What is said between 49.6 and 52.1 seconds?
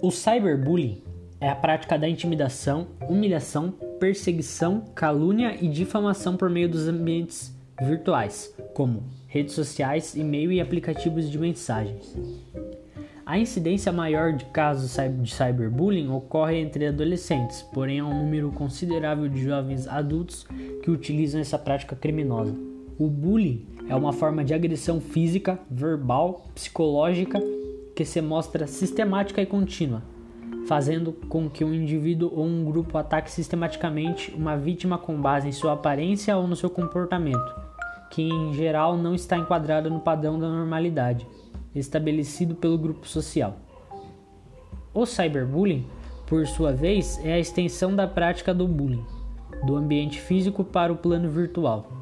do ambiente físico para o plano virtual.